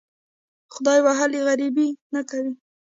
خدای 0.73 0.99
وهلي 1.05 1.39
غریبي 1.47 1.87
نه 2.13 2.21
کوي. 2.29 2.53